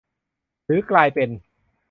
[0.65, 1.29] หรือกลายเป็น